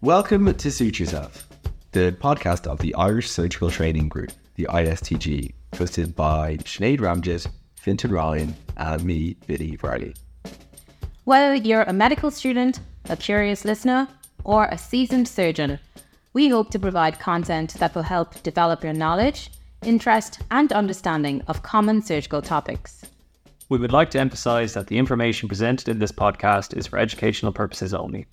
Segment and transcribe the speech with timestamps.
[0.00, 1.48] Welcome to Suture Self,
[1.90, 8.12] the podcast of the Irish Surgical Training Group, the ISTG, hosted by Sinead Ramjit, Fintan
[8.12, 10.14] Ryan, and me, Vinnie Varley.
[11.24, 12.78] Whether you're a medical student,
[13.08, 14.06] a curious listener,
[14.44, 15.80] or a seasoned surgeon,
[16.32, 19.50] we hope to provide content that will help develop your knowledge,
[19.82, 23.04] interest, and understanding of common surgical topics.
[23.68, 27.50] We would like to emphasize that the information presented in this podcast is for educational
[27.50, 28.28] purposes only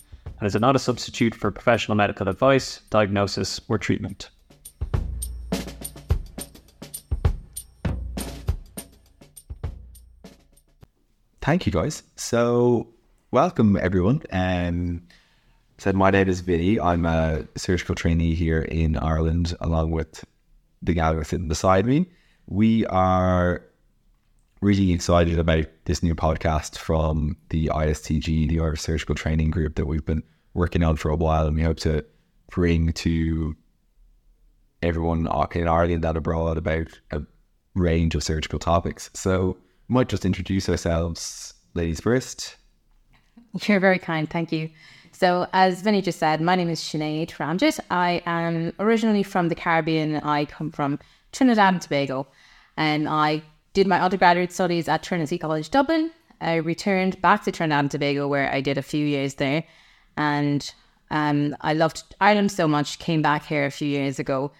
[0.46, 4.30] and is not a substitute for professional medical advice, diagnosis, or treatment.
[11.42, 12.04] Thank you, guys.
[12.16, 12.94] So,
[13.32, 14.22] welcome everyone.
[14.32, 15.02] Um,
[15.80, 16.80] said my name is Vinnie.
[16.80, 20.24] I'm a surgical trainee here in Ireland, along with
[20.84, 22.06] the gal sitting beside me.
[22.46, 23.64] We are
[24.62, 29.88] really excited about this new podcast from the ISTG, the Irish Surgical Training Group, that
[29.88, 30.22] we've been
[30.56, 32.04] working on for a while, and we hope to
[32.50, 33.56] bring to
[34.82, 37.22] everyone in Ireland and abroad about a
[37.76, 39.12] range of surgical topics.
[39.14, 42.56] So, might just introduce ourselves, ladies first.
[43.68, 44.70] You're very kind, thank you.
[45.12, 47.80] So, as Vinnie just said, my name is Sinead Ramjit.
[47.92, 50.18] I am originally from the Caribbean.
[50.18, 51.00] I come from
[51.32, 52.28] Trinidad and Tobago,
[52.76, 56.12] and I did my undergraduate studies at Trinity College Dublin.
[56.42, 59.64] I returned back to Trinidad and Tobago, where I did a few years there,
[60.18, 60.74] and
[61.12, 63.00] um, I loved Ireland so much.
[63.00, 64.52] Came back here a few years ago,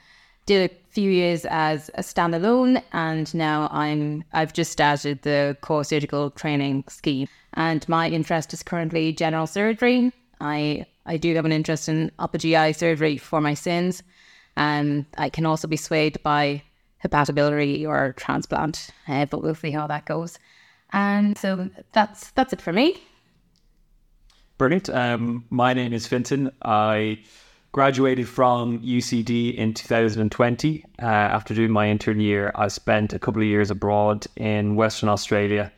[0.46, 5.84] did a few years as a standalone, and now I'm I've just started the core
[5.84, 7.28] surgical training scheme.
[7.54, 10.12] And my interest is currently general surgery.
[10.40, 14.04] I I do have an interest in upper GI surgery for my sins,
[14.56, 16.62] and I can also be swayed by
[17.04, 20.40] hepatobiliary or transplant, uh, but we'll see how that goes.
[20.92, 23.02] And so that's that's it for me.
[24.58, 24.90] Brilliant.
[24.90, 26.50] Um, my name is Fintan.
[26.62, 27.20] I
[27.74, 30.86] graduated from UCD in 2020.
[30.98, 35.10] Uh, after doing my intern year, I spent a couple of years abroad in Western
[35.10, 35.74] Australia,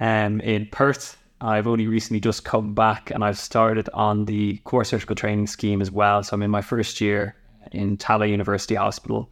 [0.00, 1.16] um, in Perth.
[1.40, 5.80] I've only recently just come back and I've started on the core surgical training scheme
[5.80, 6.22] as well.
[6.22, 7.34] So I'm in my first year
[7.72, 9.30] in Tallaght University Hospital.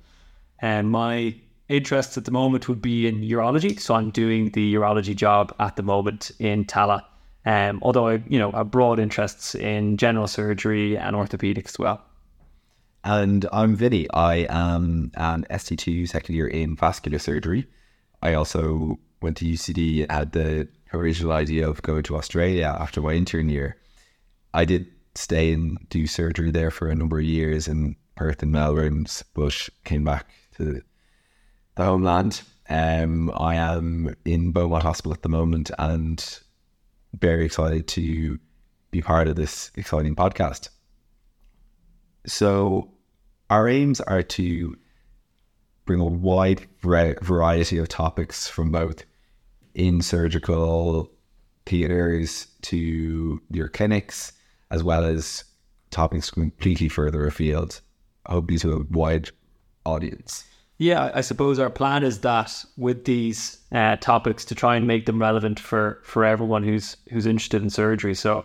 [0.60, 1.34] And my
[1.68, 3.78] interests at the moment would be in urology.
[3.78, 7.02] So I'm doing the urology job at the moment in Tallaght.
[7.44, 12.04] Um, although I, you know, have broad interests in general surgery and orthopedics as well.
[13.04, 14.08] And I'm Vinnie.
[14.12, 17.66] I am an ST2 second year in vascular surgery.
[18.22, 23.00] I also went to UCD and had the original idea of going to Australia after
[23.00, 23.76] my intern year.
[24.54, 28.53] I did stay and do surgery there for a number of years in Perth and
[28.53, 30.82] Melbourne, but came back to
[31.74, 32.42] the homeland.
[32.69, 36.41] Um, I am in Beaumont Hospital at the moment and
[37.18, 38.38] very excited to
[38.90, 40.68] be part of this exciting podcast.
[42.26, 42.92] So,
[43.50, 44.76] our aims are to
[45.84, 49.04] bring a wide variety of topics from both
[49.74, 51.10] in surgical
[51.66, 54.32] theaters to your clinics,
[54.70, 55.44] as well as
[55.90, 57.80] topics completely further afield,
[58.26, 59.30] hopefully to a wide
[59.84, 60.44] audience.
[60.82, 65.06] Yeah, I suppose our plan is that with these uh, topics to try and make
[65.06, 68.16] them relevant for for everyone who's who's interested in surgery.
[68.16, 68.44] So,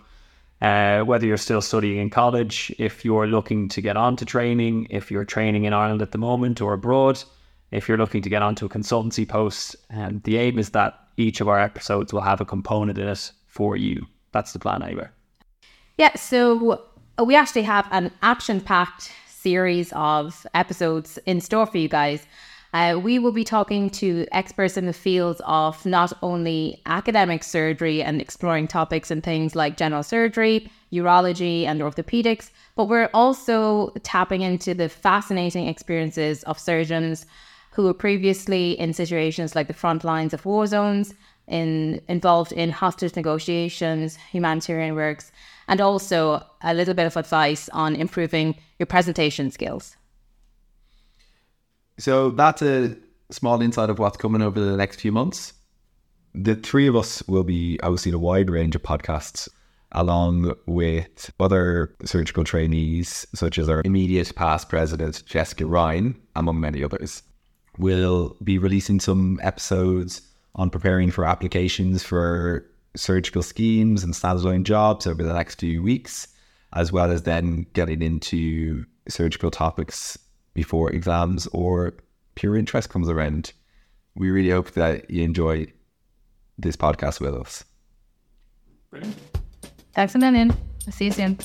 [0.61, 5.09] uh, whether you're still studying in college, if you're looking to get onto training, if
[5.09, 7.23] you're training in Ireland at the moment or abroad,
[7.71, 10.93] if you're looking to get onto a consultancy post, and um, the aim is that
[11.17, 14.05] each of our episodes will have a component in it for you.
[14.31, 15.07] That's the plan, anyway.
[15.97, 16.15] Yeah.
[16.15, 16.83] So
[17.25, 19.11] we actually have an action packed
[19.41, 22.25] series of episodes in store for you guys.
[22.73, 28.03] Uh, we will be talking to experts in the fields of not only academic surgery
[28.03, 34.41] and exploring topics and things like general surgery, urology, and orthopedics, but we're also tapping
[34.41, 37.25] into the fascinating experiences of surgeons
[37.71, 41.13] who were previously in situations like the front lines of war zones,
[41.47, 45.31] in involved in hostage negotiations, humanitarian works,
[45.67, 49.95] and also a little bit of advice on improving your presentation skills.
[51.97, 52.95] So that's a
[53.31, 55.53] small insight of what's coming over the next few months.
[56.33, 59.49] The three of us will be hosting a wide range of podcasts
[59.93, 66.83] along with other surgical trainees, such as our immediate past president, Jessica Ryan, among many
[66.83, 67.23] others.
[67.77, 70.21] We'll be releasing some episodes
[70.57, 72.65] on preparing for applications for
[72.95, 76.27] surgical schemes and standalone jobs over the next few weeks,
[76.73, 80.17] as well as then getting into surgical topics
[80.53, 81.93] before exams or
[82.35, 83.53] pure interest comes around.
[84.15, 85.67] We really hope that you enjoy
[86.57, 87.63] this podcast with us.
[89.93, 90.51] Thanks a million.
[90.87, 91.37] I'll see you soon.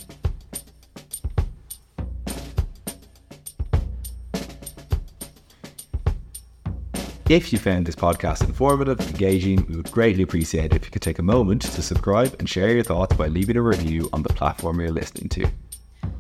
[7.32, 11.00] If you found this podcast informative, engaging, we would greatly appreciate it if you could
[11.00, 14.28] take a moment to subscribe and share your thoughts by leaving a review on the
[14.28, 15.50] platform you're listening to.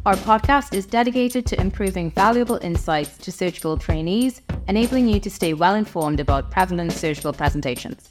[0.06, 5.52] Our podcast is dedicated to improving valuable insights to surgical trainees, enabling you to stay
[5.52, 8.08] well informed about prevalent surgical presentations.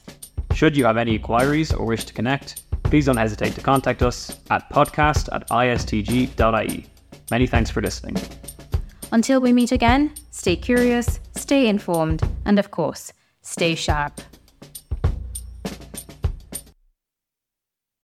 [0.53, 4.39] Should you have any inquiries or wish to connect, please don't hesitate to contact us
[4.51, 6.85] at podcast at istg.ie.
[7.31, 8.17] Many thanks for listening.
[9.11, 14.21] Until we meet again, stay curious, stay informed, and of course, stay sharp.